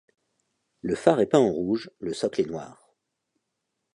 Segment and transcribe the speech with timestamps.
[0.81, 2.91] Le phare est peint en rouge, le socle est noir.